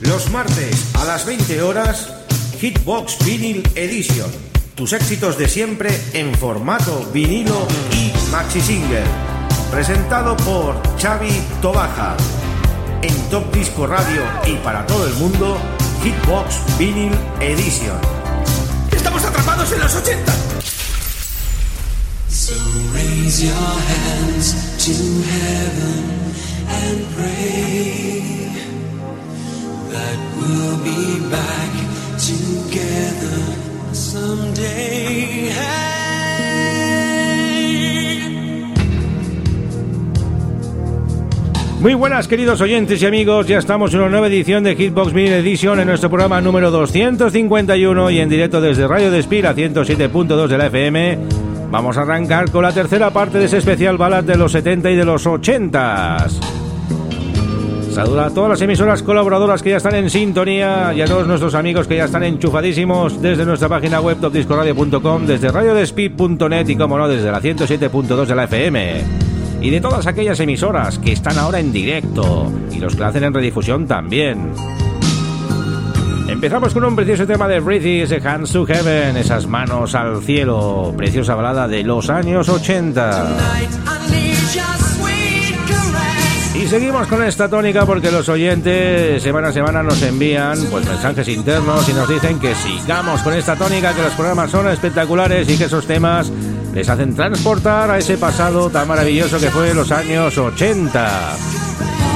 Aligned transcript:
Los 0.00 0.30
martes 0.30 0.94
a 0.94 1.04
las 1.04 1.26
20 1.26 1.60
horas, 1.60 2.08
Hitbox 2.60 3.18
Vinyl 3.24 3.68
Edition. 3.74 4.30
Tus 4.76 4.92
éxitos 4.92 5.36
de 5.36 5.48
siempre 5.48 5.90
en 6.12 6.32
formato 6.36 7.10
vinilo 7.12 7.66
y 7.92 8.12
maxi 8.30 8.60
single. 8.60 9.02
Presentado 9.72 10.36
por 10.36 10.80
Xavi 11.00 11.42
Tobaja. 11.60 12.16
En 13.02 13.14
Top 13.28 13.52
Disco 13.52 13.88
Radio 13.88 14.22
y 14.46 14.52
para 14.58 14.86
todo 14.86 15.04
el 15.04 15.14
mundo, 15.14 15.58
Hitbox 16.04 16.78
Vinyl 16.78 17.12
Edition. 17.40 17.98
¡Estamos 18.92 19.24
atrapados 19.24 19.72
en 19.72 19.80
los 19.80 19.94
80! 19.96 20.32
So 22.28 22.54
raise 22.94 23.42
your 23.42 23.52
hands 23.52 24.54
to 24.78 24.92
heaven 24.92 26.34
and 26.68 27.16
pray 27.16 28.18
Muy 41.80 41.94
buenas 41.94 42.26
queridos 42.26 42.60
oyentes 42.60 43.00
y 43.00 43.06
amigos, 43.06 43.46
ya 43.46 43.58
estamos 43.58 43.94
en 43.94 44.00
una 44.00 44.08
nueva 44.08 44.26
edición 44.26 44.64
de 44.64 44.74
Hitbox 44.74 45.12
Mini 45.12 45.28
Edition 45.28 45.78
en 45.78 45.86
nuestro 45.86 46.10
programa 46.10 46.40
número 46.40 46.72
251 46.72 48.10
y 48.10 48.18
en 48.18 48.28
directo 48.28 48.60
desde 48.60 48.88
Radio 48.88 49.12
Despira 49.12 49.54
107.2 49.54 50.48
de 50.48 50.58
la 50.58 50.66
FM. 50.66 51.18
Vamos 51.70 51.96
a 51.96 52.02
arrancar 52.02 52.50
con 52.50 52.64
la 52.64 52.72
tercera 52.72 53.10
parte 53.10 53.38
de 53.38 53.44
ese 53.44 53.58
especial 53.58 53.96
balad 53.96 54.24
de 54.24 54.36
los 54.36 54.50
70 54.50 54.90
y 54.90 54.96
de 54.96 55.04
los 55.04 55.24
80. 55.24 56.26
A 57.98 58.30
todas 58.30 58.48
las 58.50 58.62
emisoras 58.62 59.02
colaboradoras 59.02 59.60
que 59.60 59.70
ya 59.70 59.78
están 59.78 59.96
en 59.96 60.08
sintonía 60.08 60.92
y 60.94 61.00
a 61.00 61.06
todos 61.06 61.26
nuestros 61.26 61.56
amigos 61.56 61.88
que 61.88 61.96
ya 61.96 62.04
están 62.04 62.22
enchufadísimos 62.22 63.20
desde 63.20 63.44
nuestra 63.44 63.68
página 63.68 64.00
web 64.00 64.18
topdiscoradio.com, 64.20 65.26
desde 65.26 65.50
radiodespit.net 65.50 66.68
y 66.68 66.76
como 66.76 66.96
no 66.96 67.08
desde 67.08 67.32
la 67.32 67.40
107.2 67.40 68.26
de 68.26 68.34
la 68.36 68.44
FM 68.44 69.04
y 69.60 69.70
de 69.70 69.80
todas 69.80 70.06
aquellas 70.06 70.38
emisoras 70.38 71.00
que 71.00 71.10
están 71.10 71.38
ahora 71.38 71.58
en 71.58 71.72
directo 71.72 72.52
y 72.70 72.78
los 72.78 72.94
que 72.94 73.02
hacen 73.02 73.24
en 73.24 73.34
redifusión 73.34 73.88
también. 73.88 74.52
Empezamos 76.28 76.72
con 76.74 76.84
un 76.84 76.94
precioso 76.94 77.26
tema 77.26 77.48
de 77.48 77.58
Breathy, 77.58 78.02
ese 78.02 78.20
Hands 78.26 78.52
to 78.52 78.64
Heaven, 78.64 79.16
esas 79.16 79.48
manos 79.48 79.96
al 79.96 80.22
cielo, 80.22 80.94
preciosa 80.96 81.34
balada 81.34 81.66
de 81.66 81.82
los 81.82 82.08
años 82.10 82.48
80. 82.48 83.36
Seguimos 86.68 87.06
con 87.06 87.22
esta 87.24 87.48
tónica 87.48 87.86
porque 87.86 88.10
los 88.10 88.28
oyentes 88.28 89.22
semana 89.22 89.48
a 89.48 89.52
semana 89.52 89.82
nos 89.82 90.02
envían 90.02 90.58
pues 90.70 90.86
mensajes 90.86 91.26
internos 91.28 91.88
y 91.88 91.94
nos 91.94 92.06
dicen 92.06 92.38
que 92.38 92.54
sigamos 92.54 93.22
con 93.22 93.32
esta 93.32 93.56
tónica, 93.56 93.94
que 93.94 94.02
los 94.02 94.12
programas 94.12 94.50
son 94.50 94.68
espectaculares 94.68 95.48
y 95.48 95.56
que 95.56 95.64
esos 95.64 95.86
temas 95.86 96.30
les 96.74 96.86
hacen 96.90 97.14
transportar 97.14 97.90
a 97.90 97.96
ese 97.96 98.18
pasado 98.18 98.68
tan 98.68 98.86
maravilloso 98.86 99.40
que 99.40 99.48
fue 99.48 99.72
los 99.72 99.90
años 99.90 100.36
80. 100.36 101.36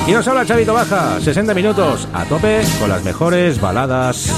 Y 0.07 0.13
nos 0.13 0.29
habla 0.29 0.45
Chavito 0.45 0.75
Baja, 0.75 1.19
60 1.19 1.55
minutos 1.55 2.07
a 2.13 2.27
tope 2.27 2.61
con 2.79 2.91
las 2.91 3.03
mejores 3.05 3.59
baladas. 3.59 4.31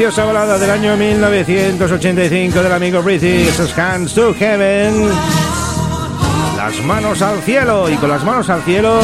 Preciosa 0.00 0.24
balada 0.24 0.58
del 0.58 0.70
año 0.70 0.96
1985 0.96 2.62
del 2.62 2.72
amigo 2.72 3.02
British, 3.02 3.50
Hands 3.76 4.14
to 4.14 4.32
Heaven. 4.32 5.10
Las 6.56 6.82
manos 6.84 7.20
al 7.20 7.42
cielo 7.42 7.86
y 7.90 7.96
con 7.96 8.08
las 8.08 8.24
manos 8.24 8.48
al 8.48 8.62
cielo 8.62 8.98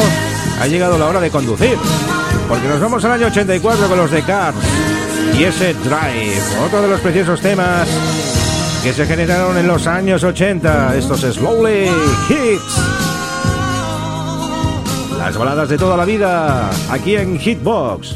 ha 0.59 0.65
llegado 0.65 0.97
la 0.97 1.05
hora 1.05 1.19
de 1.19 1.29
conducir. 1.29 1.77
Porque 2.49 2.67
nos 2.67 2.81
vamos 2.81 3.05
al 3.05 3.11
año 3.11 3.27
84 3.27 3.87
con 3.87 3.95
los 3.95 4.09
de 4.09 4.23
Cars 4.23 4.57
y 5.37 5.43
ese 5.43 5.75
Drive, 5.75 6.41
otro 6.65 6.81
de 6.81 6.87
los 6.87 6.99
preciosos 6.99 7.41
temas 7.41 7.87
que 8.81 8.91
se 8.91 9.05
generaron 9.05 9.55
en 9.55 9.67
los 9.67 9.85
años 9.85 10.23
80, 10.23 10.95
estos 10.95 11.19
Slowly 11.19 11.91
Hits. 12.27 12.81
Las 15.15 15.37
baladas 15.37 15.69
de 15.69 15.77
toda 15.77 15.95
la 15.95 16.05
vida, 16.05 16.71
aquí 16.89 17.17
en 17.17 17.37
Hitbox. 17.37 18.15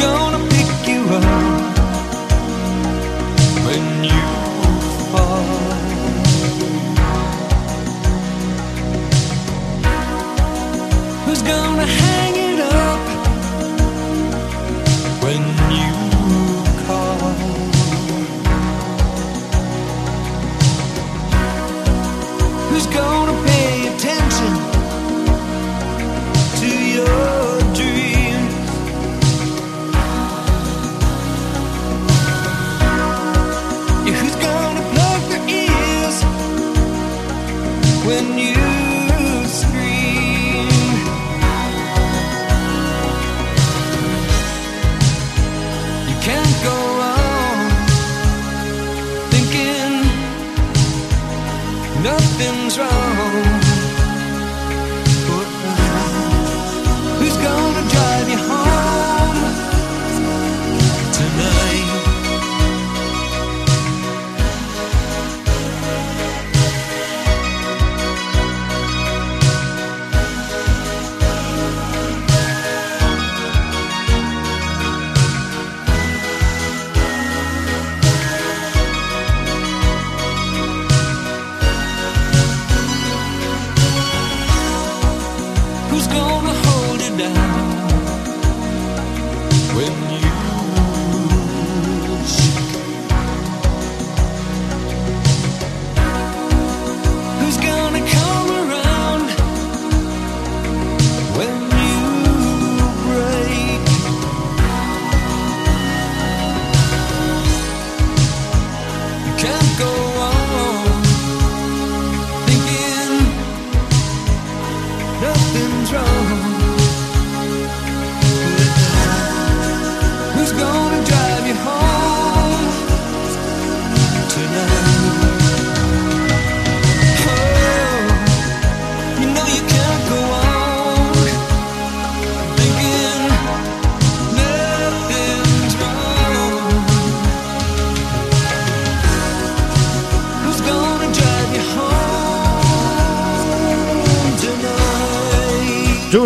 gonna 0.00 0.29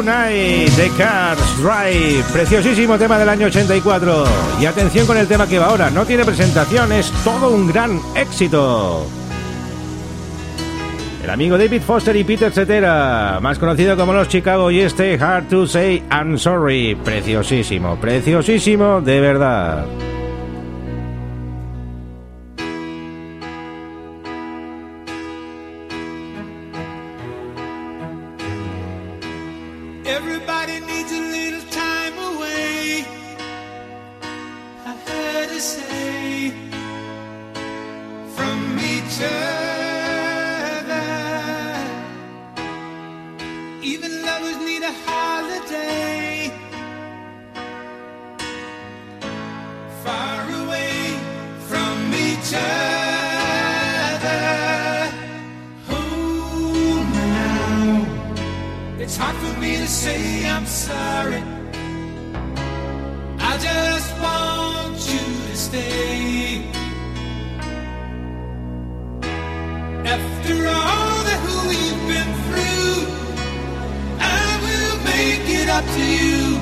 Tonight 0.05 0.69
The 0.77 0.91
Cars 0.99 1.63
Drive, 1.63 2.25
preciosísimo 2.31 2.99
tema 2.99 3.19
del 3.19 3.27
año 3.27 3.47
84. 3.47 4.25
Y 4.61 4.67
atención 4.67 5.07
con 5.07 5.17
el 5.17 5.27
tema 5.27 5.47
que 5.47 5.59
va 5.59 5.69
ahora, 5.69 5.89
no 5.89 6.05
tiene 6.05 6.27
presentación, 6.27 6.93
es 6.93 7.11
todo 7.25 7.49
un 7.49 7.67
gran 7.67 7.99
éxito. 8.15 9.07
El 11.23 11.31
amigo 11.31 11.57
David 11.57 11.81
Foster 11.81 12.15
y 12.17 12.25
Peter 12.25 12.53
Cetera, 12.53 13.39
más 13.41 13.59
conocido 13.59 13.97
como 13.97 14.13
los 14.13 14.29
Chicago 14.29 14.71
y 14.71 14.81
este 14.81 15.15
Hard 15.15 15.49
to 15.49 15.67
Say 15.67 16.03
I'm 16.11 16.39
Sorry, 16.39 16.97
preciosísimo, 17.03 17.97
preciosísimo 17.97 19.01
de 19.01 19.21
verdad. 19.21 19.87
up 75.75 75.85
to 75.87 76.01
you. 76.01 76.54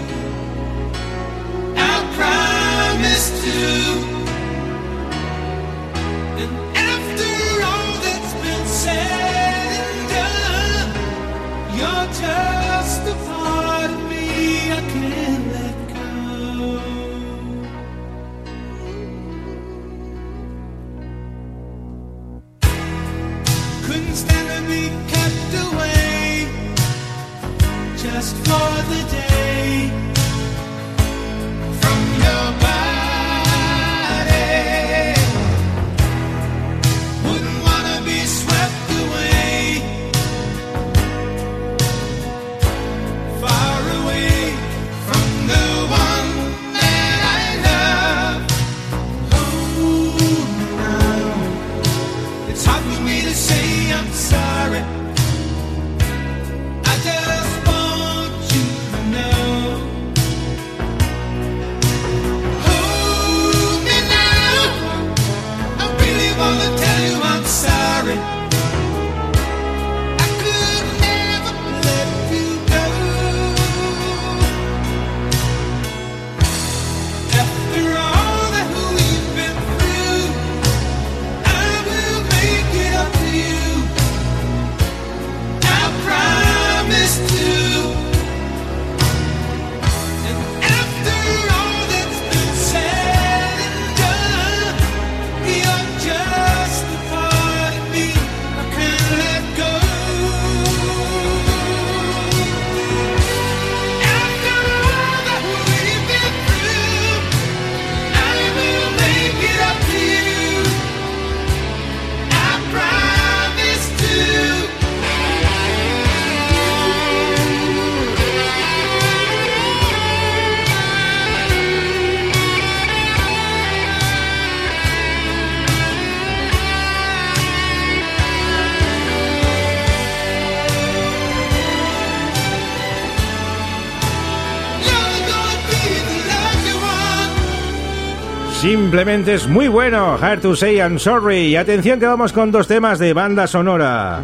Simplemente 138.92 139.32
es 139.32 139.48
muy 139.48 139.68
bueno. 139.68 140.18
Hard 140.20 140.42
to 140.42 140.54
say 140.54 140.76
I'm 140.76 140.98
sorry. 140.98 141.46
Y 141.46 141.56
atención 141.56 141.98
que 141.98 142.04
vamos 142.04 142.30
con 142.30 142.52
dos 142.52 142.68
temas 142.68 142.98
de 142.98 143.14
banda 143.14 143.46
sonora. 143.46 144.20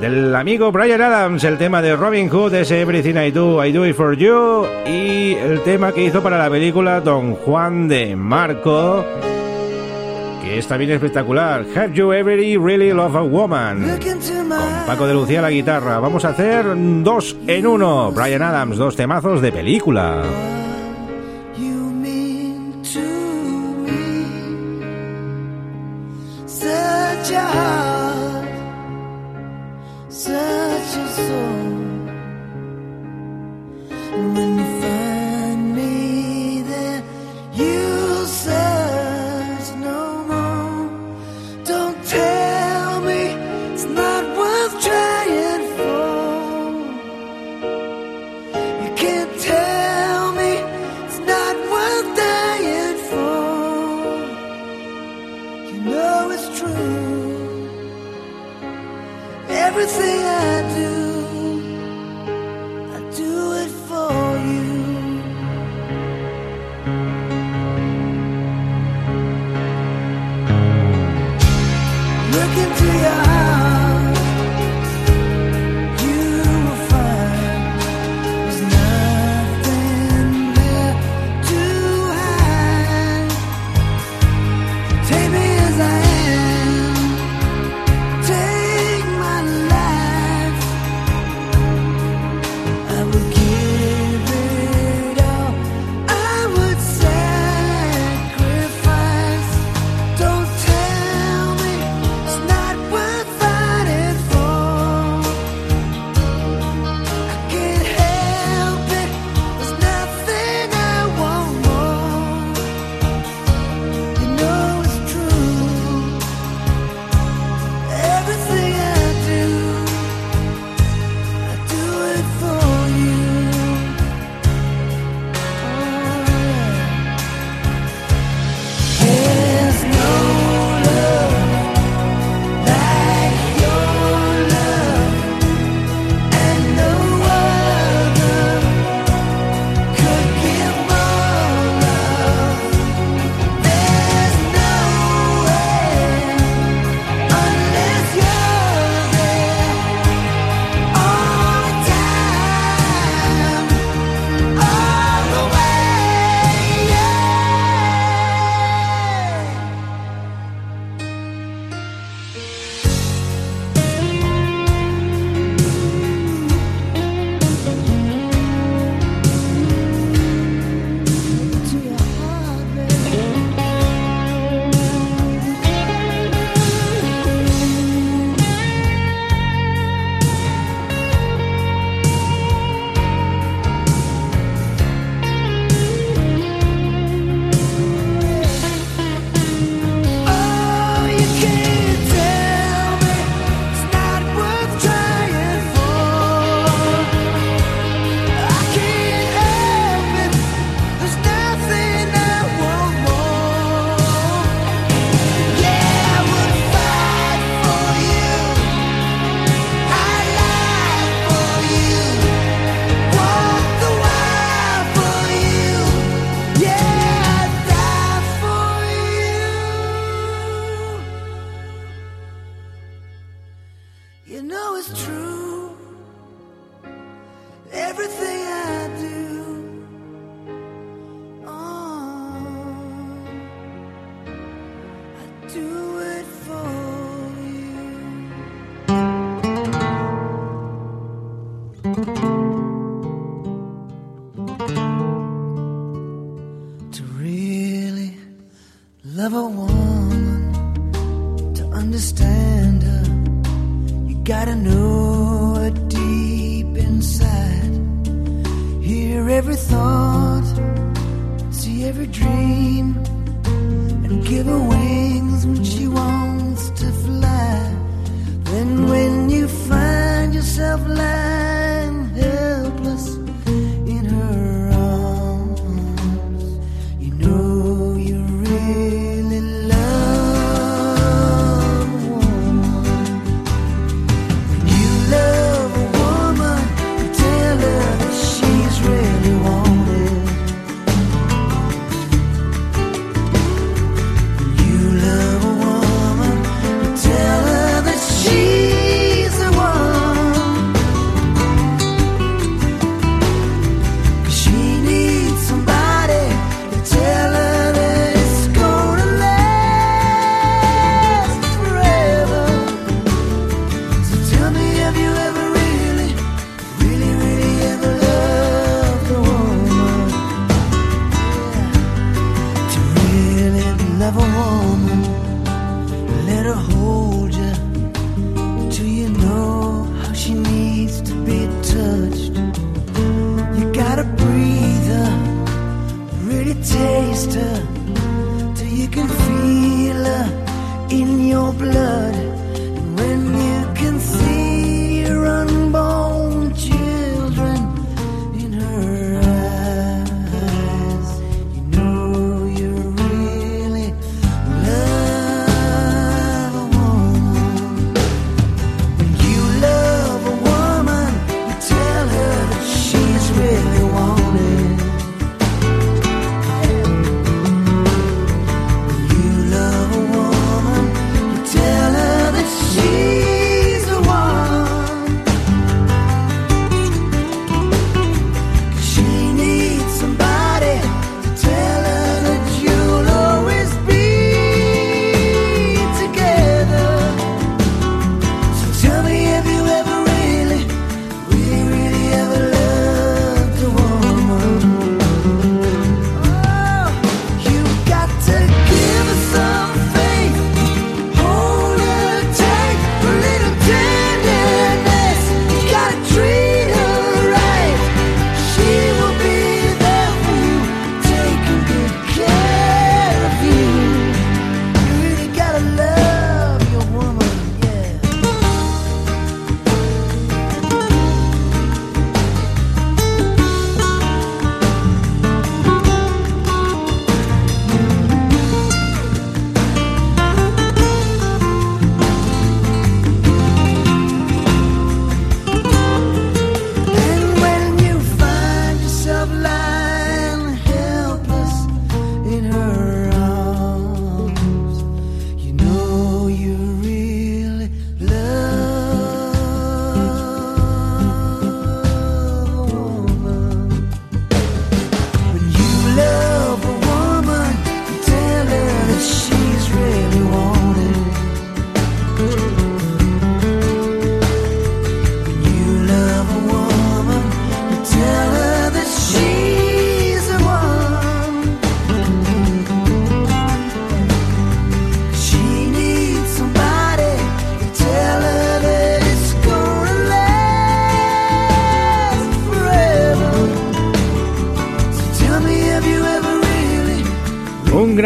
Del 0.00 0.32
amigo 0.32 0.70
Brian 0.70 1.02
Adams, 1.02 1.42
el 1.42 1.58
tema 1.58 1.82
de 1.82 1.96
Robin 1.96 2.28
Hood 2.28 2.54
es 2.54 2.70
Everything 2.70 3.16
I 3.16 3.32
Do, 3.32 3.64
I 3.64 3.72
Do 3.72 3.84
It 3.84 3.96
For 3.96 4.16
You. 4.16 4.66
Y 4.86 5.34
el 5.34 5.60
tema 5.64 5.90
que 5.90 6.04
hizo 6.04 6.22
para 6.22 6.38
la 6.38 6.48
película 6.48 7.00
Don 7.00 7.34
Juan 7.34 7.88
de 7.88 8.14
Marco. 8.14 9.04
Que 10.40 10.58
está 10.58 10.76
bien 10.76 10.92
espectacular. 10.92 11.66
Have 11.74 11.94
You 11.94 12.12
Ever 12.12 12.38
Really 12.38 12.92
Love 12.92 13.16
a 13.16 13.22
Woman? 13.22 13.98
Con 13.98 14.86
Paco 14.86 15.08
de 15.08 15.14
Lucía 15.14 15.42
la 15.42 15.50
guitarra. 15.50 15.98
Vamos 15.98 16.24
a 16.24 16.28
hacer 16.28 16.64
dos 17.02 17.36
en 17.48 17.66
uno. 17.66 18.12
Brian 18.12 18.42
Adams, 18.42 18.76
dos 18.76 18.94
temazos 18.94 19.42
de 19.42 19.50
película. 19.50 20.22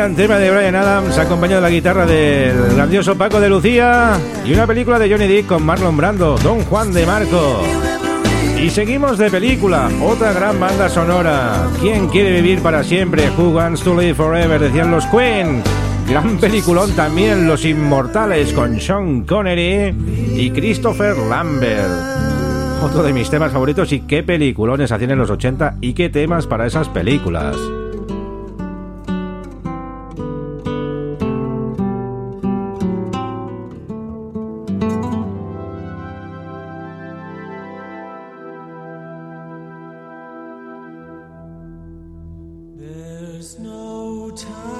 gran 0.08 0.16
tema 0.16 0.38
de 0.38 0.50
Brian 0.50 0.74
Adams, 0.74 1.18
acompañado 1.18 1.60
de 1.60 1.68
la 1.68 1.74
guitarra 1.74 2.06
del 2.06 2.74
grandioso 2.74 3.18
Paco 3.18 3.40
de 3.40 3.50
Lucía 3.50 4.18
y 4.42 4.54
una 4.54 4.66
película 4.66 4.98
de 4.98 5.10
Johnny 5.10 5.26
Depp 5.26 5.46
con 5.46 5.62
Marlon 5.66 5.98
Brando, 5.98 6.38
Don 6.38 6.60
Juan 6.62 6.94
de 6.94 7.04
Marco. 7.04 7.62
Y 8.58 8.70
seguimos 8.70 9.18
de 9.18 9.30
película, 9.30 9.90
otra 10.02 10.32
gran 10.32 10.58
banda 10.58 10.88
sonora. 10.88 11.68
¿Quién 11.78 12.08
quiere 12.08 12.40
vivir 12.40 12.62
para 12.62 12.82
siempre? 12.84 13.28
Who 13.36 13.50
wants 13.50 13.82
to 13.82 13.94
live 13.94 14.14
forever? 14.14 14.58
Decían 14.58 14.90
los 14.90 15.04
Queen. 15.06 15.62
Gran 16.08 16.38
peliculón 16.38 16.92
también, 16.92 17.46
Los 17.46 17.66
Inmortales 17.66 18.54
con 18.54 18.80
Sean 18.80 19.26
Connery 19.26 19.94
y 20.36 20.50
Christopher 20.52 21.18
Lambert 21.18 21.90
otro 22.82 23.02
de 23.02 23.12
mis 23.12 23.28
temas 23.28 23.52
favoritos 23.52 23.92
y 23.92 24.00
qué 24.00 24.22
peliculones 24.22 24.92
hacían 24.92 25.10
en 25.10 25.18
los 25.18 25.30
80 25.30 25.78
y 25.80 25.92
qué 25.94 26.08
temas 26.08 26.46
para 26.46 26.64
esas 26.64 26.88
películas. 26.88 27.56
There's 43.48 43.60
no 43.60 44.30
time. 44.36 44.77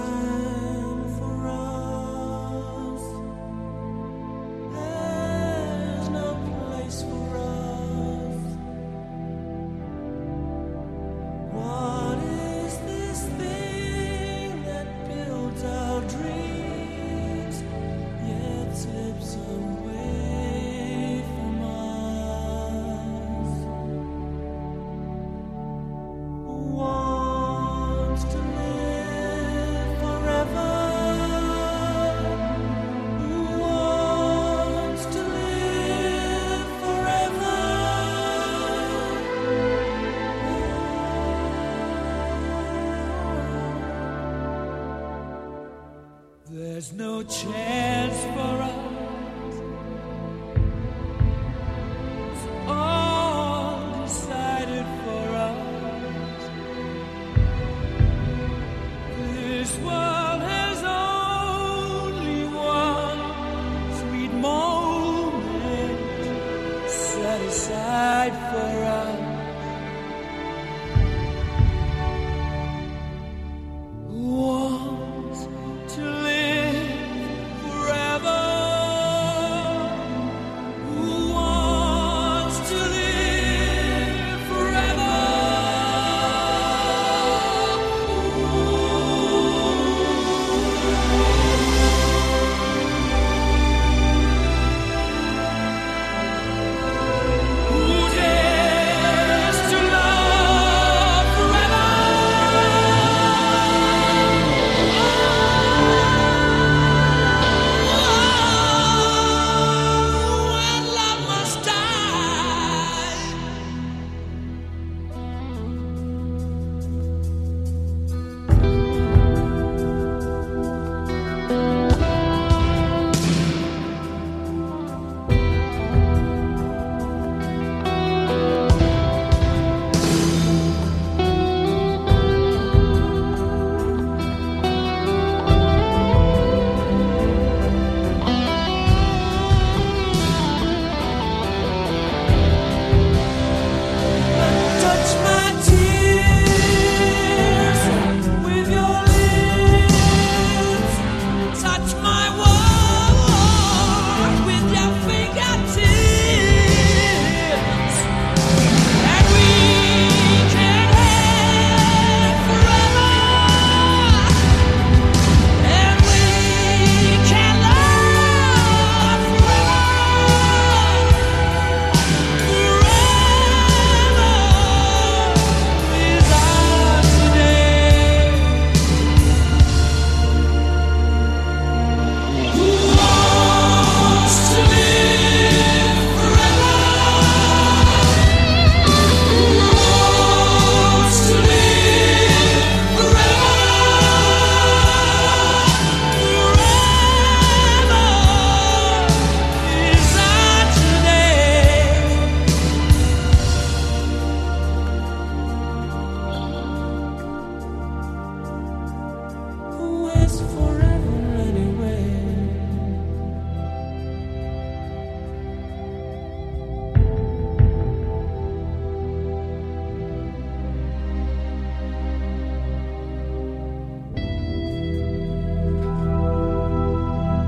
There's 46.88 46.98
no 46.98 47.22
chance 47.22 47.87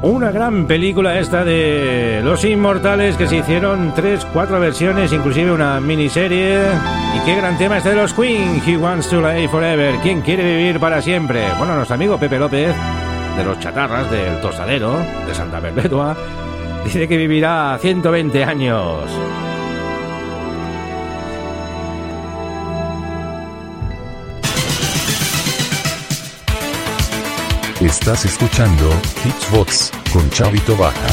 Una 0.03 0.31
gran 0.31 0.67
película 0.67 1.19
esta 1.19 1.45
de 1.45 2.23
Los 2.25 2.43
Inmortales 2.47 3.19
que 3.19 3.27
se 3.27 3.37
hicieron 3.37 3.93
tres, 3.95 4.27
cuatro 4.33 4.59
versiones, 4.59 5.13
inclusive 5.13 5.53
una 5.53 5.79
miniserie. 5.79 6.59
Y 7.15 7.25
qué 7.27 7.37
gran 7.37 7.59
tema 7.59 7.77
este 7.77 7.91
de 7.91 7.97
los 7.97 8.15
Queen, 8.15 8.63
He 8.67 8.79
Wants 8.79 9.11
to 9.11 9.21
Live 9.21 9.49
Forever. 9.49 9.97
¿Quién 10.03 10.23
quiere 10.23 10.43
vivir 10.43 10.81
para 10.81 11.03
siempre? 11.03 11.45
Bueno, 11.59 11.77
nuestro 11.77 11.97
amigo 11.97 12.17
Pepe 12.17 12.39
López, 12.39 12.75
de 13.37 13.45
los 13.45 13.59
chatarras, 13.61 14.11
del 14.11 14.41
tostadero, 14.41 14.97
de 15.27 15.35
Santa 15.35 15.61
Perpetua, 15.61 16.17
dice 16.85 17.07
que 17.07 17.19
vivirá 17.19 17.77
120 17.79 18.43
años. 18.43 19.05
Estás 27.91 28.25
escuchando 28.25 28.89
Hitsbox 29.25 29.91
con 30.13 30.31
Chavito 30.31 30.77
Baja. 30.77 31.09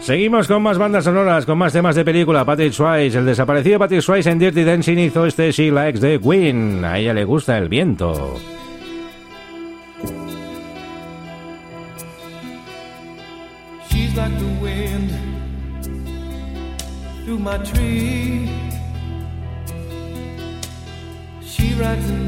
Seguimos 0.00 0.48
con 0.48 0.60
más 0.60 0.76
bandas 0.76 1.04
sonoras, 1.04 1.46
con 1.46 1.56
más 1.56 1.72
temas 1.72 1.94
de 1.94 2.04
película. 2.04 2.44
Patrick 2.44 2.72
Swayze, 2.72 3.18
el 3.18 3.26
desaparecido 3.26 3.78
Patrick 3.78 4.00
Swayze 4.00 4.28
en 4.32 4.40
Dirty 4.40 4.64
Dancing 4.64 4.98
hizo 4.98 5.24
este 5.24 5.52
She 5.52 5.70
Likes 5.70 6.00
the 6.00 6.18
Queen. 6.18 6.84
A 6.84 6.98
ella 6.98 7.14
le 7.14 7.24
gusta 7.24 7.56
el 7.56 7.68
viento. 7.68 8.40
She's 13.88 14.16
like 14.16 14.36
the 14.36 14.60
wind 14.60 15.12
through 17.24 17.38
my 17.38 17.56
tree. 17.58 18.63
Rides 21.76 22.06
the 22.06 22.18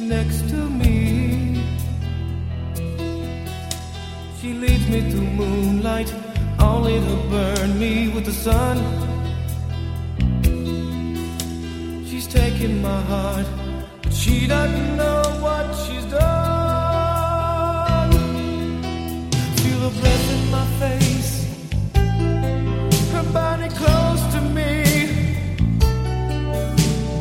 next 0.00 0.48
to 0.50 0.56
me. 0.56 1.62
She 4.40 4.52
leads 4.52 4.88
me 4.88 5.00
through 5.10 5.30
moonlight, 5.40 6.12
only 6.58 6.98
to 6.98 7.16
burn 7.30 7.78
me 7.78 8.08
with 8.08 8.24
the 8.24 8.32
sun. 8.32 8.78
She's 12.08 12.26
taking 12.26 12.82
my 12.82 13.00
heart, 13.02 13.46
but 14.02 14.12
she 14.12 14.48
doesn't 14.48 14.96
know 14.96 15.22
what 15.40 15.72
she's 15.82 16.06
done. 16.06 16.22
Feel 19.60 19.80
her 19.86 19.94
breath 20.00 20.30
in 20.36 20.50
my 20.50 20.66
face, 20.82 21.32
her 23.12 23.24
body 23.32 23.68
close 23.68 24.22
to. 24.32 24.33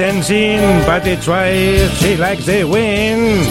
Dancing, 0.00 0.80
Patty 0.86 1.16
Twice, 1.16 1.90
She 2.00 2.16
Likes 2.16 2.44
the 2.46 2.64
Wind. 2.64 3.46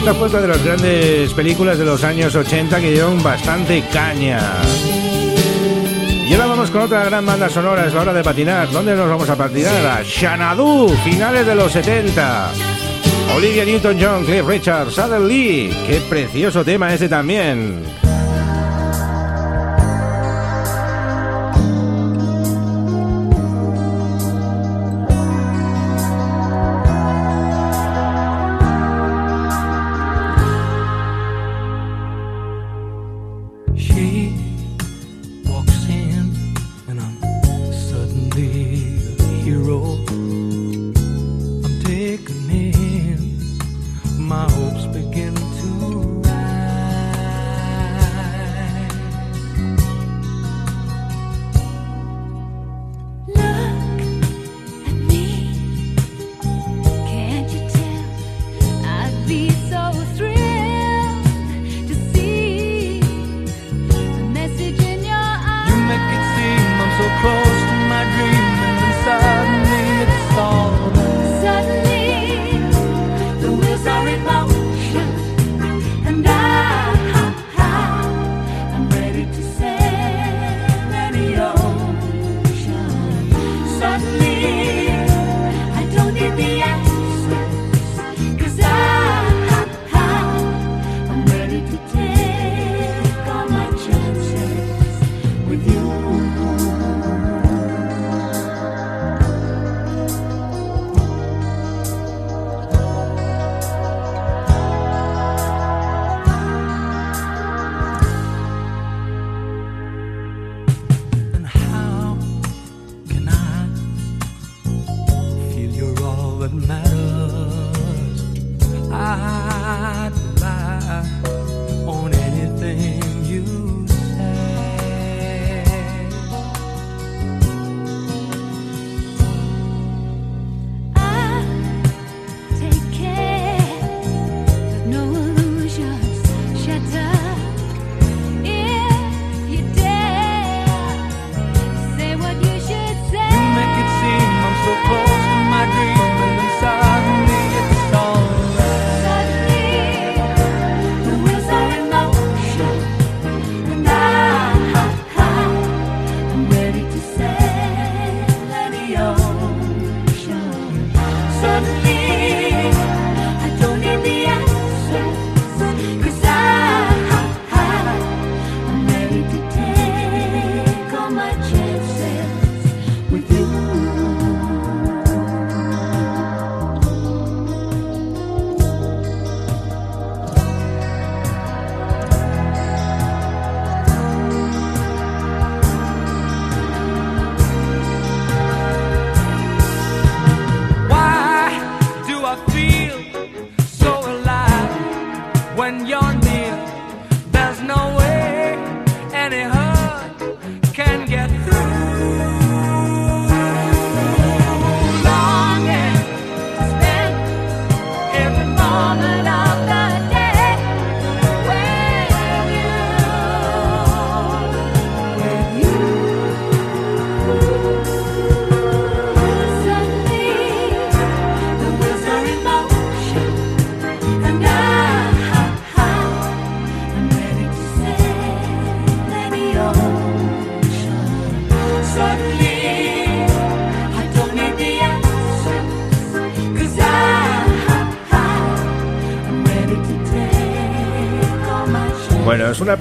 Esta 0.00 0.12
puesta 0.12 0.42
de 0.42 0.48
las 0.48 0.62
grandes 0.62 1.32
películas 1.32 1.78
de 1.78 1.86
los 1.86 2.04
años 2.04 2.34
80 2.34 2.80
que 2.82 2.90
dieron 2.90 3.22
bastante 3.22 3.82
caña. 3.90 4.40
Y 6.28 6.34
ahora 6.34 6.46
vamos 6.48 6.70
con 6.70 6.82
otra 6.82 7.02
gran 7.06 7.24
banda 7.24 7.48
sonora, 7.48 7.86
es 7.86 7.94
la 7.94 8.02
hora 8.02 8.12
de 8.12 8.22
patinar. 8.22 8.70
¿Dónde 8.70 8.94
nos 8.94 9.08
vamos 9.08 9.30
a 9.30 9.36
patinar? 9.36 9.86
A 9.86 10.04
Xanadu, 10.04 10.90
finales 11.02 11.46
de 11.46 11.54
los 11.54 11.72
70. 11.72 12.50
Olivia 13.34 13.64
Newton-John, 13.64 14.26
Cliff 14.26 14.46
Richard, 14.46 14.90
Sadler 14.90 15.22
Lee. 15.22 15.74
Qué 15.86 16.02
precioso 16.10 16.62
tema 16.62 16.92
este 16.92 17.08
también. 17.08 18.01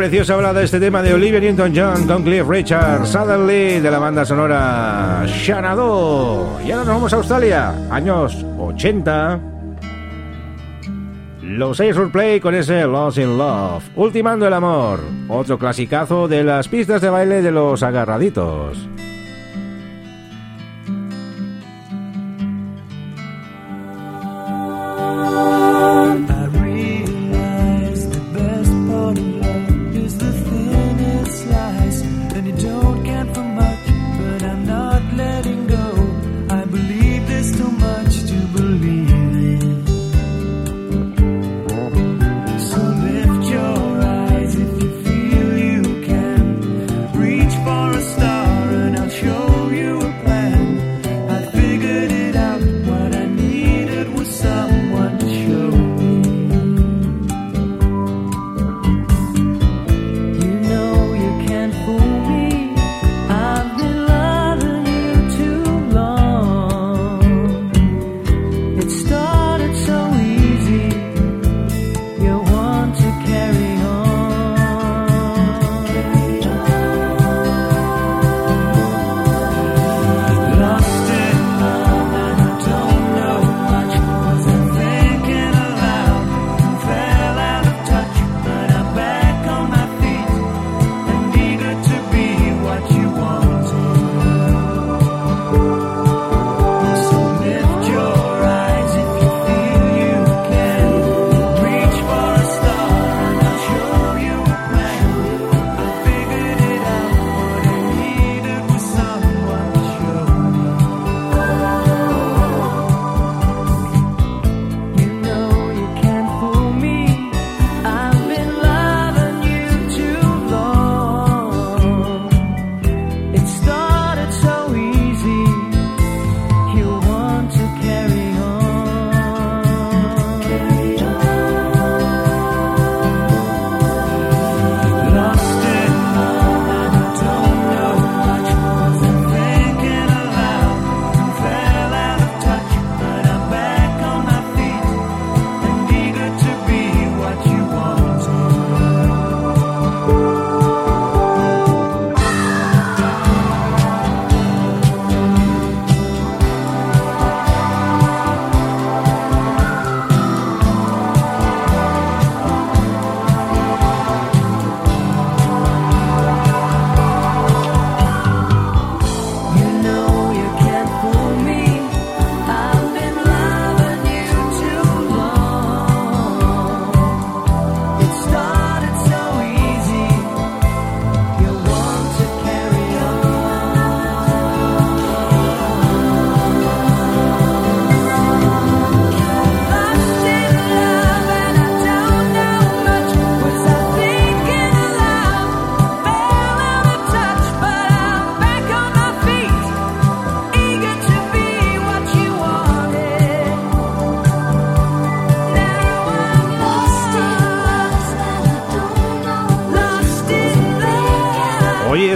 preciosa 0.02 0.34
habla 0.34 0.52
de 0.52 0.64
este 0.64 0.80
tema 0.80 1.04
de 1.04 1.14
Olivia 1.14 1.39
Newton-John 1.39 2.08
con 2.08 2.24
Cliff 2.24 2.47
Richard, 2.47 3.06
Suddenly 3.06 3.82
de 3.82 3.91
la 3.91 3.99
banda 3.99 4.26
sonora 4.26 5.28
Shanado. 5.28 6.60
Y 6.66 6.72
ahora 6.72 6.86
nos 6.86 6.95
vamos 6.95 7.14
a 7.14 7.18
Australia, 7.18 7.88
años 7.91 8.43
80. 8.58 9.39
Los 11.43 11.78
seis 11.78 11.95
Play 12.12 12.39
con 12.39 12.56
ese 12.56 12.84
Lost 12.88 13.20
in 13.20 13.38
Love, 13.38 13.84
Ultimando 13.95 14.47
el 14.47 14.54
Amor, 14.54 15.02
otro 15.28 15.60
clasicazo 15.60 16.28
de 16.28 16.43
las 16.45 16.68
pistas 16.68 16.99
de 16.99 17.10
baile 17.12 17.43
de 17.43 17.52
los 17.52 17.84
agarraditos. 17.84 18.80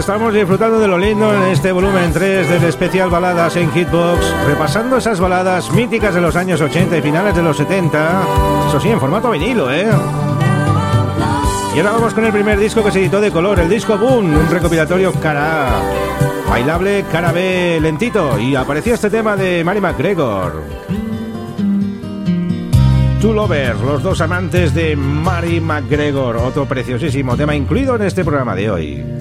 estamos 0.05 0.35
disfrutando 0.35 0.77
de 0.77 0.87
lo 0.87 0.99
lindo 0.99 1.33
en 1.33 1.41
este 1.45 1.71
volumen 1.71 2.13
3 2.13 2.47
del 2.47 2.63
especial 2.65 3.09
Baladas 3.09 3.55
en 3.55 3.71
Hitbox, 3.71 4.35
repasando 4.45 4.97
esas 4.97 5.19
baladas 5.19 5.71
míticas 5.71 6.13
de 6.13 6.21
los 6.21 6.35
años 6.35 6.61
80 6.61 6.95
y 6.95 7.01
finales 7.01 7.35
de 7.35 7.41
los 7.41 7.57
70, 7.57 8.21
eso 8.67 8.79
sí, 8.79 8.89
en 8.89 8.99
formato 8.99 9.31
vinilo, 9.31 9.73
¿eh? 9.73 9.87
Y 11.73 11.79
ahora 11.79 11.93
vamos 11.93 12.13
con 12.13 12.23
el 12.23 12.31
primer 12.31 12.59
disco 12.59 12.83
que 12.83 12.91
se 12.91 12.99
editó 12.99 13.19
de 13.19 13.31
color, 13.31 13.59
el 13.59 13.67
disco 13.67 13.97
Boom, 13.97 14.25
un 14.25 14.47
recopilatorio 14.47 15.11
cara 15.13 15.69
A, 15.69 15.81
bailable, 16.51 17.05
cara 17.11 17.31
B, 17.31 17.79
lentito, 17.81 18.37
y 18.37 18.55
apareció 18.55 18.93
este 18.93 19.09
tema 19.09 19.35
de 19.35 19.63
Mary 19.63 19.81
McGregor. 19.81 20.61
Two 23.19 23.33
Lovers, 23.33 23.81
los 23.81 24.03
dos 24.03 24.21
amantes 24.21 24.71
de 24.75 24.95
Mary 24.95 25.59
McGregor, 25.59 26.37
otro 26.37 26.65
preciosísimo 26.67 27.35
tema 27.35 27.55
incluido 27.55 27.95
en 27.95 28.03
este 28.03 28.23
programa 28.23 28.53
de 28.53 28.69
hoy. 28.69 29.14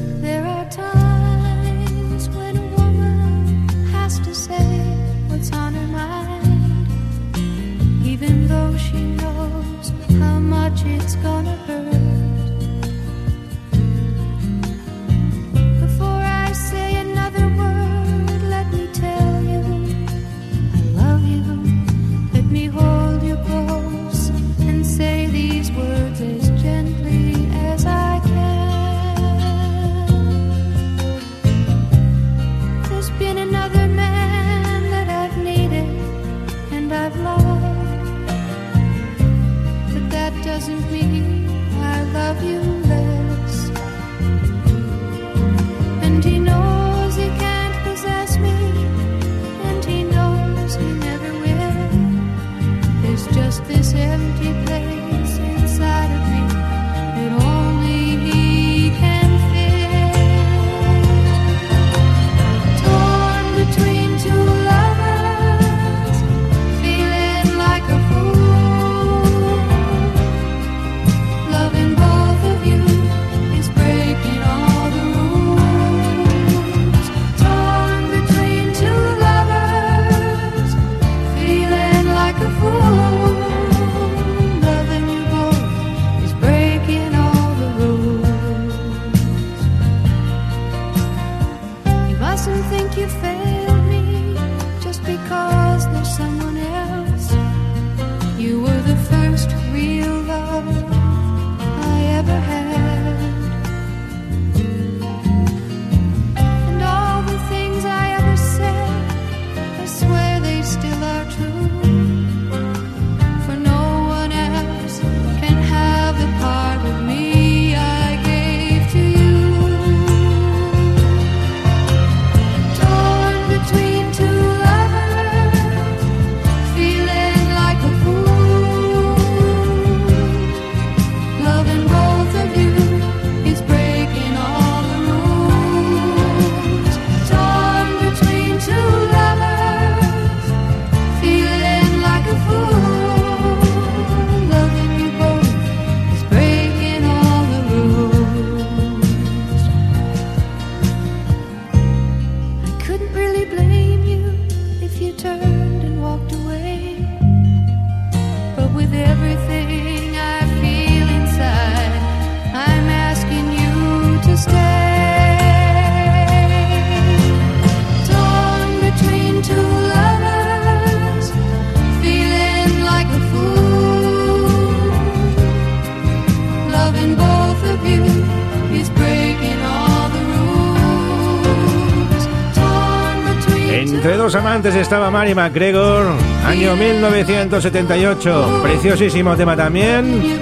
dos 184.24 184.34
amantes 184.36 184.74
estaba 184.74 185.10
Mary 185.10 185.34
McGregor, 185.34 186.06
año 186.46 186.74
1978. 186.76 188.60
Preciosísimo 188.62 189.36
tema 189.36 189.54
también. 189.54 190.40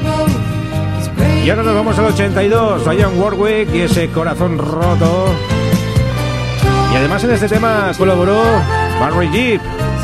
Y 1.45 1.51
ahora 1.51 1.65
nos 1.65 1.75
vamos 1.75 1.99
al 1.99 2.05
82, 2.05 2.87
a 2.87 2.95
John 2.95 3.19
Warwick 3.19 3.75
y 3.75 3.81
ese 3.81 4.09
corazón 4.11 4.57
roto. 4.57 5.35
Y 6.93 6.97
además 6.97 7.25
en 7.25 7.33
este 7.33 7.49
tema 7.49 7.91
colaboró 7.99 8.41
Barry 9.01 9.29
Jeep, 9.31 9.61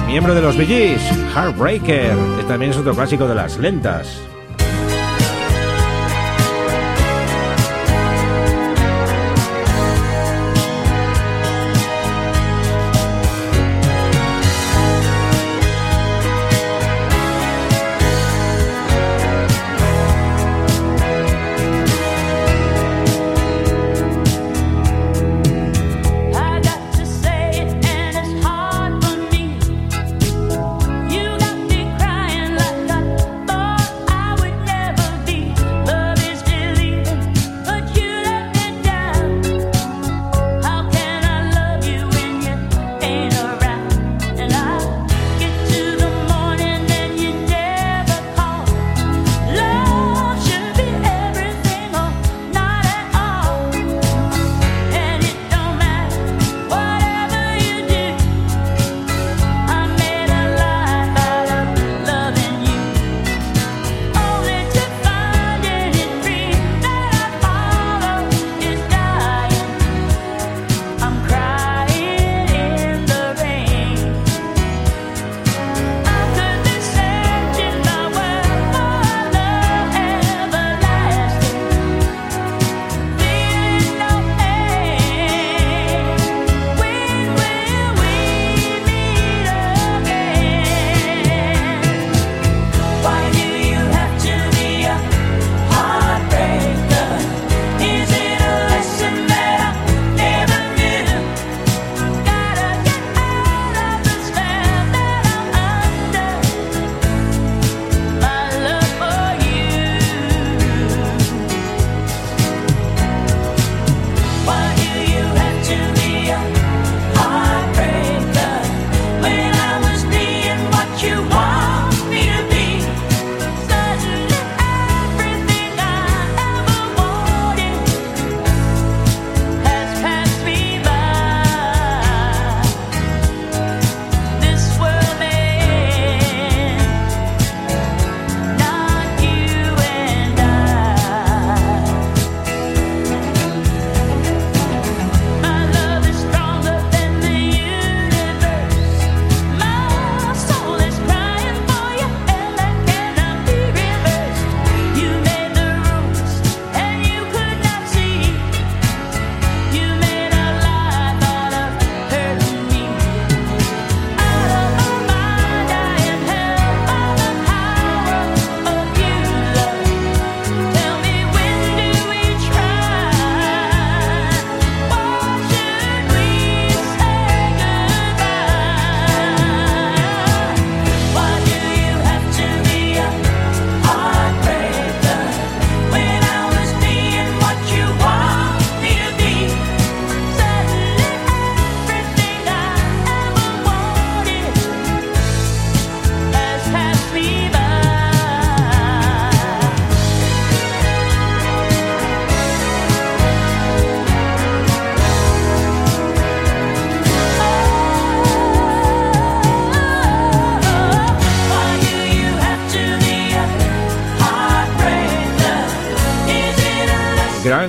miembro 0.09 0.35
de 0.35 0.43
los 0.43 0.57
Bee 0.57 0.99
Heartbreaker, 1.33 2.17
que 2.37 2.45
también 2.49 2.73
es 2.73 2.79
otro 2.79 2.97
clásico 2.97 3.29
de 3.29 3.37
las 3.37 3.59
lentas. 3.59 4.28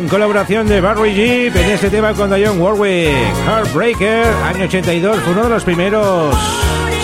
Colaboración 0.09 0.67
de 0.67 0.81
Barry 0.81 1.13
Jeep 1.13 1.55
en 1.55 1.69
este 1.69 1.89
tema 1.89 2.13
con 2.13 2.33
Dionne 2.33 2.59
Warwick. 2.59 3.13
Heartbreaker, 3.45 4.25
año 4.43 4.65
82, 4.65 5.19
fue 5.19 5.33
uno 5.33 5.43
de 5.43 5.49
los 5.49 5.63
primeros 5.63 6.35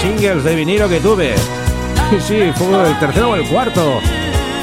singles 0.02 0.44
de 0.44 0.56
vinilo 0.56 0.90
que 0.90 1.00
tuve. 1.00 1.36
Sí, 2.20 2.52
fue 2.56 2.90
el 2.90 3.00
tercero 3.00 3.32
o 3.32 3.36
el 3.36 3.48
cuarto. 3.48 4.00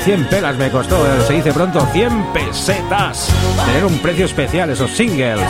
100 0.05 0.25
pelas 0.27 0.57
me 0.57 0.71
costó, 0.71 0.97
se 1.27 1.35
dice 1.35 1.53
pronto, 1.53 1.87
100 1.93 2.33
pesetas. 2.33 3.29
Tener 3.67 3.85
un 3.85 3.99
precio 3.99 4.25
especial 4.25 4.71
esos 4.71 4.91
singles. 4.91 5.41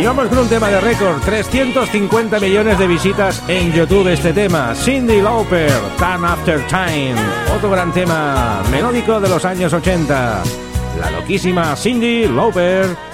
Y 0.00 0.06
vamos 0.06 0.28
con 0.28 0.38
un 0.38 0.48
tema 0.48 0.70
de 0.70 0.80
récord, 0.80 1.20
350 1.20 2.40
millones 2.40 2.78
de 2.78 2.86
visitas 2.86 3.44
en 3.48 3.70
YouTube 3.70 4.08
este 4.08 4.32
tema, 4.32 4.74
Cindy 4.74 5.20
Lauper, 5.20 5.70
Time 5.98 6.26
After 6.26 6.66
Time, 6.68 7.16
otro 7.54 7.68
gran 7.68 7.92
tema 7.92 8.62
melódico 8.70 9.20
de 9.20 9.28
los 9.28 9.44
años 9.44 9.74
80, 9.74 10.42
la 10.98 11.10
loquísima 11.10 11.76
Cindy 11.76 12.26
Lauper. 12.28 13.09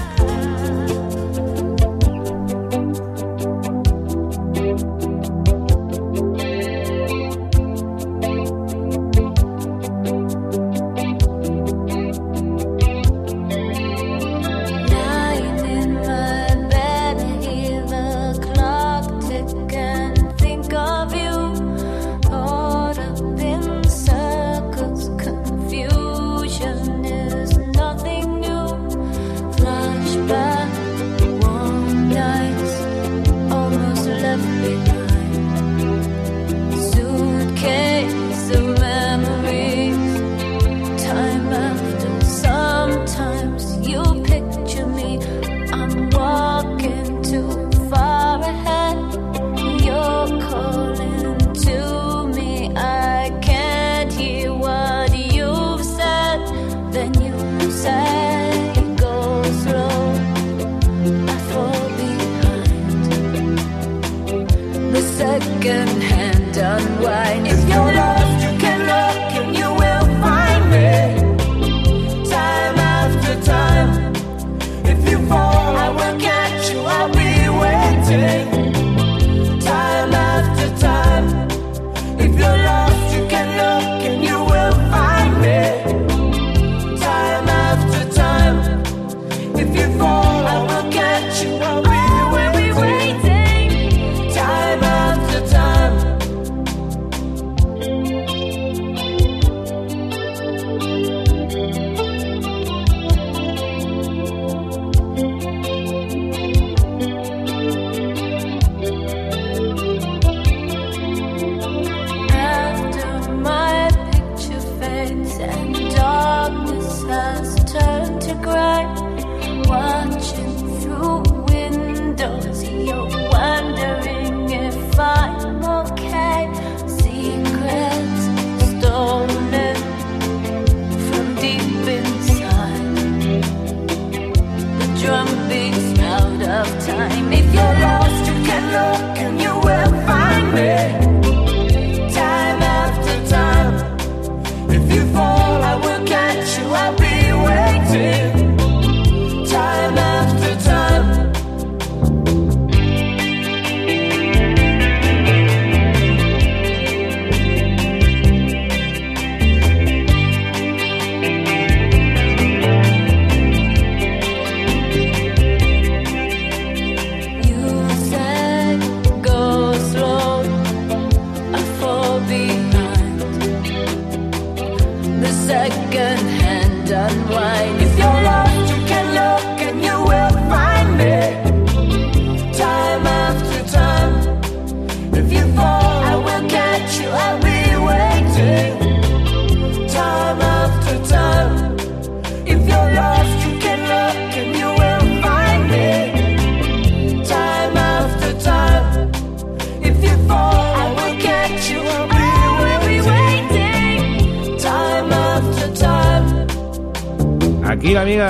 Second 65.66 66.00
hand 66.00 66.56
unwind. 66.56 67.55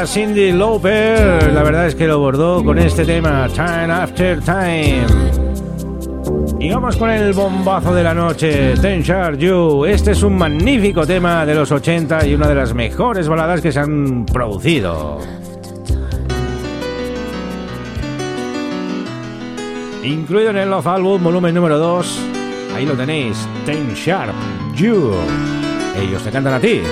Cindy 0.04 0.50
Lauper, 0.50 1.52
la 1.52 1.62
verdad 1.62 1.86
es 1.86 1.94
que 1.94 2.08
lo 2.08 2.18
bordó 2.18 2.64
con 2.64 2.76
este 2.76 3.04
tema, 3.04 3.46
Time 3.48 3.92
After 3.92 4.40
Time. 4.40 5.06
Y 6.58 6.70
vamos 6.70 6.96
con 6.96 7.08
el 7.08 7.32
bombazo 7.32 7.94
de 7.94 8.02
la 8.02 8.12
noche, 8.12 8.74
Ten 8.80 9.02
Sharp 9.02 9.38
You. 9.38 9.84
Este 9.84 10.10
es 10.10 10.24
un 10.24 10.36
magnífico 10.36 11.06
tema 11.06 11.46
de 11.46 11.54
los 11.54 11.70
80 11.70 12.26
y 12.26 12.34
una 12.34 12.48
de 12.48 12.56
las 12.56 12.74
mejores 12.74 13.28
baladas 13.28 13.60
que 13.60 13.70
se 13.70 13.78
han 13.78 14.26
producido. 14.26 15.18
Incluido 20.02 20.50
en 20.50 20.56
el 20.56 20.70
Love 20.70 20.86
Album, 20.88 21.22
volumen 21.22 21.54
número 21.54 21.78
2. 21.78 22.20
Ahí 22.74 22.86
lo 22.86 22.94
tenéis, 22.94 23.46
Ten 23.64 23.94
Sharp 23.94 24.34
You. 24.74 25.12
Ellos 26.02 26.22
te 26.24 26.30
cantan 26.30 26.54
a 26.54 26.60
ti. 26.60 26.82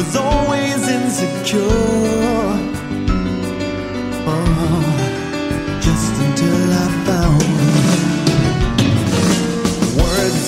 Was 0.00 0.16
always 0.16 0.88
insecure. 0.88 1.58
Oh, 4.32 4.82
just 5.86 6.12
until 6.26 6.60
I 6.84 6.86
found 7.08 7.42
words 10.00 10.46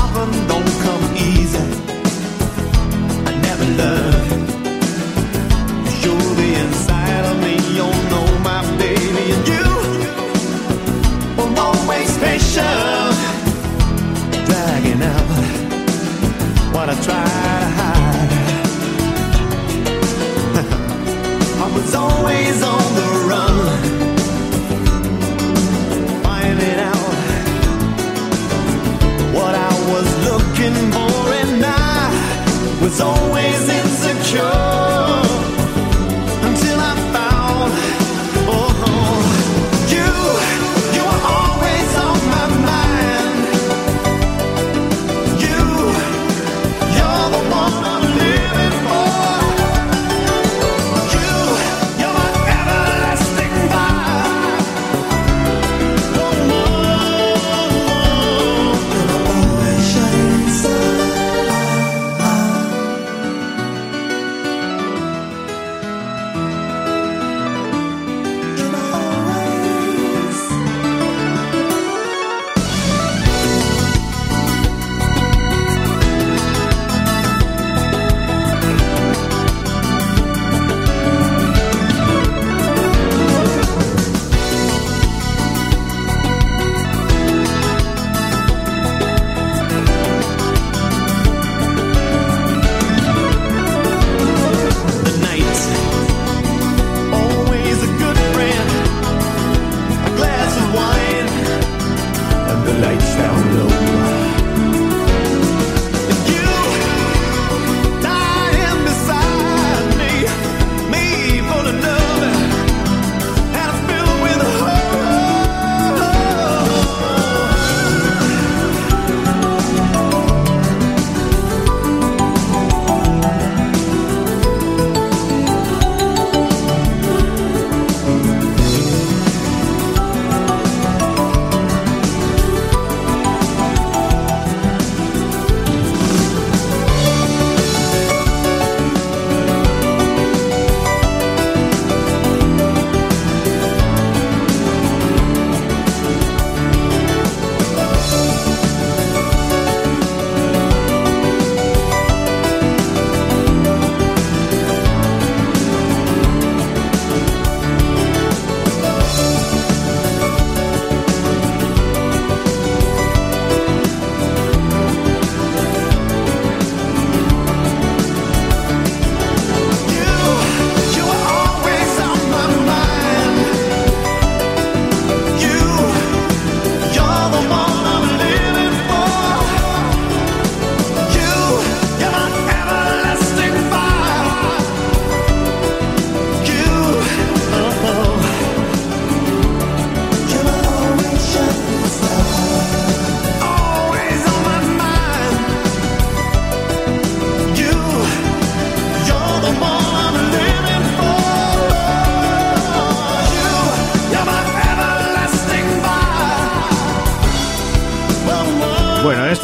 often 0.00 0.30
don't 0.52 0.72
come 0.86 1.04
easy. 1.30 1.68
I 3.30 3.32
never 3.48 3.66
learned 3.80 4.48
the 6.40 6.50
inside 6.64 7.24
of 7.30 7.36
me. 7.44 7.54
You 7.78 7.88
know 8.12 8.26
my 8.50 8.60
baby, 8.82 9.24
and 9.36 9.44
you 9.52 9.68
always 11.66 12.10
dragging 14.48 15.02
out 15.14 15.28
what 16.74 16.86
I 16.90 16.96
try 17.06 17.59
was 21.80 21.94
always 21.94 22.62
on 22.62 22.94
the 22.94 23.08
run, 23.30 23.56
finding 26.22 26.78
out. 26.92 27.14
What 29.34 29.54
I 29.54 29.72
was 29.92 30.08
looking 30.28 30.76
for, 30.92 31.32
and 31.42 31.64
I 31.64 32.80
was 32.82 33.00
always 33.00 33.68
insecure 33.68 34.69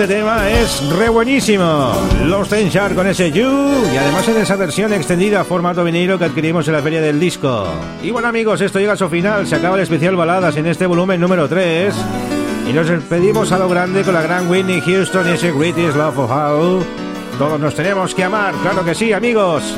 tema 0.07 0.49
es 0.51 0.83
re 0.91 1.09
buenísimo. 1.09 1.93
Los 2.25 2.49
Ten 2.49 2.71
con 2.95 3.07
ese 3.07 3.31
You 3.31 3.89
y 3.93 3.97
además 3.97 4.29
en 4.29 4.39
esa 4.39 4.57
versión 4.57 4.93
extendida 4.93 5.45
formato 5.45 5.85
vinilo 5.85 6.19
que 6.19 6.27
adquirimos 6.27 6.67
en 6.69 6.75
la 6.75 6.83
feria 6.83 7.01
del 7.01 7.19
disco. 7.19 7.67
Y 8.03 8.11
bueno 8.11 8.29
amigos, 8.29 8.61
esto 8.61 8.79
llega 8.79 8.93
a 8.93 8.97
su 8.97 9.09
final. 9.09 9.47
Se 9.47 9.57
acaba 9.57 9.77
el 9.77 9.83
especial 9.83 10.17
baladas 10.17 10.57
en 10.57 10.67
este 10.67 10.87
volumen 10.87 11.21
número 11.21 11.49
3. 11.49 11.95
Y 12.69 12.73
nos 12.73 12.89
despedimos 12.89 13.53
a 13.53 13.59
lo 13.59 13.69
grande 13.69 14.03
con 14.03 14.15
la 14.15 14.23
gran 14.23 14.49
Whitney 14.49 14.81
Houston 14.81 15.29
y 15.29 15.33
ese 15.33 15.53
Greatest 15.53 15.97
Love 15.97 16.19
of 16.19 16.31
All. 16.31 16.85
Todos 17.39 17.61
nos 17.61 17.75
tenemos 17.75 18.15
que 18.15 18.25
amar, 18.25 18.55
claro 18.63 18.85
que 18.85 18.95
sí, 18.95 19.13
amigos. 19.13 19.77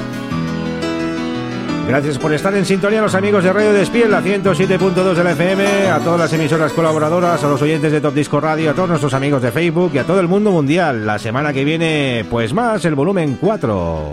Gracias 1.89 2.19
por 2.19 2.35
estar 2.35 2.55
en 2.55 2.67
sintonía 2.67 3.01
los 3.01 3.15
amigos 3.15 3.43
de 3.43 3.51
Radio 3.51 3.73
Despiel, 3.73 4.11
la 4.11 4.21
107.2 4.23 5.15
de 5.15 5.25
la 5.25 5.33
FM, 5.33 5.89
a 5.89 5.99
todas 6.01 6.21
las 6.21 6.33
emisoras 6.35 6.75
colaboradoras, 6.75 7.43
a 7.43 7.49
los 7.49 7.63
oyentes 7.63 7.91
de 7.91 8.03
Top 8.03 8.13
Disco 8.13 8.41
Radio, 8.41 8.71
a 8.71 8.75
todos 8.75 8.91
nuestros 8.91 9.15
amigos 9.15 9.41
de 9.41 9.51
Facebook 9.51 9.93
y 9.95 9.99
a 9.99 10.05
todo 10.05 10.21
el 10.21 10.29
mundo 10.29 10.51
mundial. 10.51 11.07
La 11.07 11.19
semana 11.19 11.51
que 11.55 11.65
viene, 11.65 12.27
pues 12.29 12.53
más, 12.53 12.85
el 12.85 12.95
volumen 12.95 13.39
4. 13.41 14.13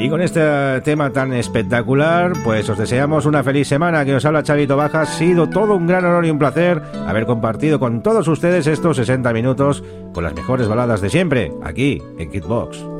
Y 0.00 0.10
con 0.10 0.20
este 0.20 0.82
tema 0.82 1.10
tan 1.10 1.32
espectacular, 1.32 2.32
pues 2.44 2.68
os 2.68 2.76
deseamos 2.76 3.24
una 3.24 3.42
feliz 3.42 3.66
semana. 3.66 4.04
Que 4.04 4.16
os 4.16 4.24
habla 4.26 4.42
Chavito 4.42 4.76
Baja. 4.76 5.00
Ha 5.00 5.06
sido 5.06 5.48
todo 5.48 5.76
un 5.76 5.86
gran 5.86 6.04
honor 6.04 6.26
y 6.26 6.30
un 6.30 6.38
placer 6.38 6.82
haber 7.06 7.24
compartido 7.24 7.80
con 7.80 8.02
todos 8.02 8.28
ustedes 8.28 8.66
estos 8.66 8.98
60 8.98 9.32
minutos 9.32 9.82
con 10.12 10.24
las 10.24 10.34
mejores 10.34 10.68
baladas 10.68 11.00
de 11.00 11.08
siempre, 11.08 11.52
aquí 11.64 12.02
en 12.18 12.30
Kidbox. 12.30 12.91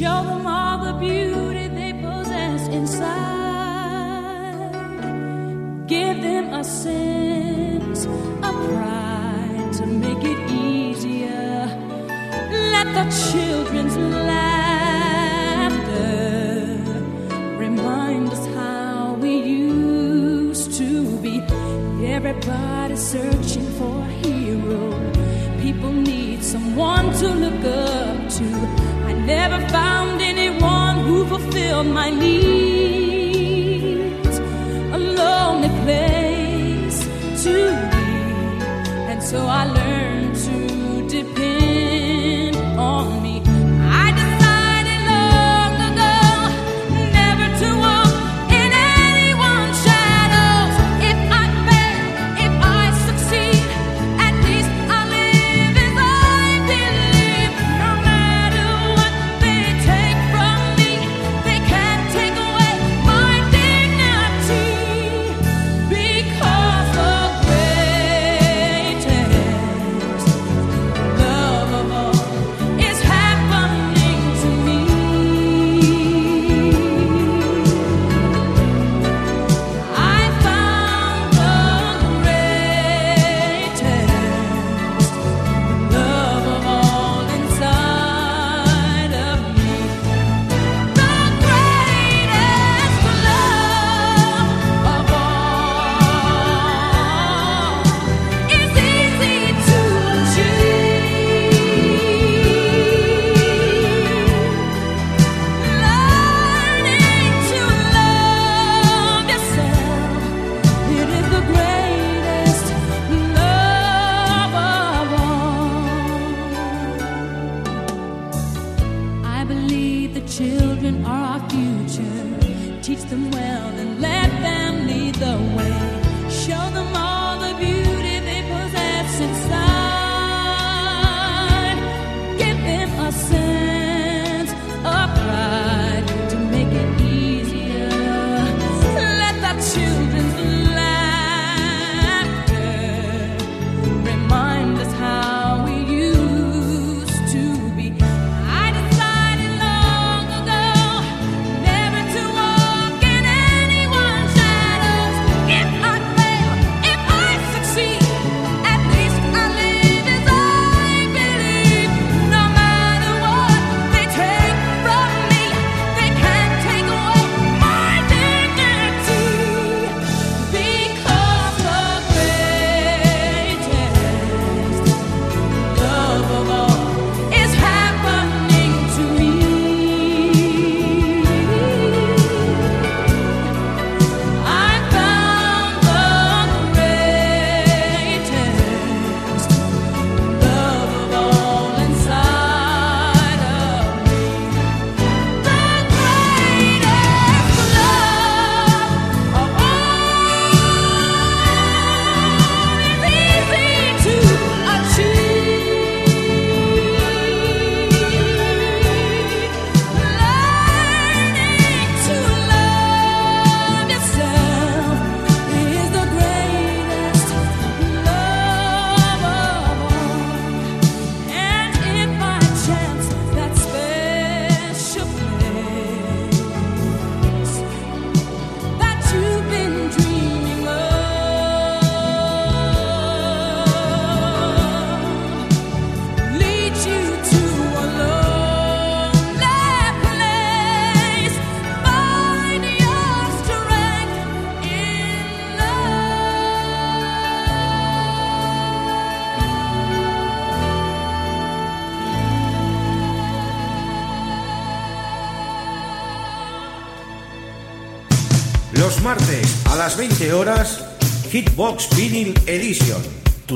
Show 0.00 0.22
them 0.24 0.46
all 0.46 0.78
the 0.78 0.94
beauty 0.94 1.68
they 1.68 1.92
possess 1.92 2.68
inside. 2.68 3.04
Give 5.86 6.22
them 6.22 6.54
a 6.54 6.64
sense 6.64 8.06
of 8.06 8.54
pride 8.70 9.72
to 9.74 9.84
make 9.84 10.24
it 10.24 10.50
easier. 10.50 11.66
Let 12.72 12.86
the 12.98 13.04
children's 13.28 13.98
laughter 13.98 14.88
remind 17.58 18.30
us 18.30 18.46
how 18.54 19.18
we 19.20 19.36
used 19.36 20.78
to 20.78 21.18
be. 21.18 21.42
Everybody 22.06 22.96
searching 22.96 23.68
for 23.78 24.00
a 24.00 24.08
hero. 24.24 24.94
People 25.60 25.92
need 25.92 26.42
someone 26.42 27.12
to 27.18 27.28
look 27.28 27.64
up 27.66 28.30
to. 28.38 28.99
I 29.10 29.12
never 29.12 29.58
found 29.70 30.22
anyone 30.22 30.98
who 30.98 31.26
fulfilled 31.26 31.88
my 31.88 32.10
needs. 32.10 33.58
A 34.98 34.98
lonely 34.98 35.68
place 35.84 36.98
to 37.42 37.54
be, 37.92 38.10
and 39.10 39.20
so 39.20 39.38
I 39.48 39.64
learned 39.64 40.36
to 40.46 40.54
depend. 41.08 41.59